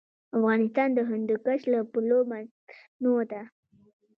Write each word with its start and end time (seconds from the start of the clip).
افغانستان 0.37 0.89
د 0.93 0.99
هندوکش 1.09 1.61
له 1.73 1.79
پلوه 1.91 2.21
متنوع 2.31 3.21
دی. 3.31 3.41